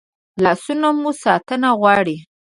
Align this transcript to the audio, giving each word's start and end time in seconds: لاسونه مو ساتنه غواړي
لاسونه 0.43 0.87
مو 0.99 1.11
ساتنه 1.23 1.69
غواړي 1.79 2.17